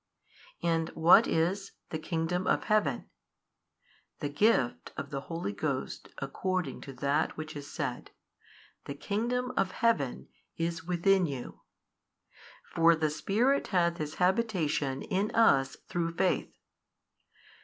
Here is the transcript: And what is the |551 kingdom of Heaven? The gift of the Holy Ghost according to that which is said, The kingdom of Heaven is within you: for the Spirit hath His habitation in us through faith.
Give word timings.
And 0.63 0.89
what 0.95 1.27
is 1.27 1.73
the 1.91 1.99
|551 1.99 2.03
kingdom 2.03 2.47
of 2.47 2.63
Heaven? 2.63 3.05
The 4.19 4.29
gift 4.29 4.93
of 4.97 5.11
the 5.11 5.21
Holy 5.21 5.53
Ghost 5.53 6.09
according 6.17 6.81
to 6.81 6.93
that 6.93 7.37
which 7.37 7.55
is 7.55 7.69
said, 7.69 8.09
The 8.85 8.95
kingdom 8.95 9.51
of 9.55 9.69
Heaven 9.73 10.27
is 10.57 10.83
within 10.83 11.27
you: 11.27 11.61
for 12.73 12.95
the 12.95 13.11
Spirit 13.11 13.67
hath 13.67 13.97
His 13.97 14.15
habitation 14.15 15.03
in 15.03 15.29
us 15.35 15.77
through 15.87 16.15
faith. 16.15 16.57